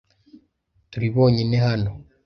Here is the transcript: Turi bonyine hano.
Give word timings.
Turi 0.91 1.07
bonyine 1.15 1.57
hano. 1.65 1.89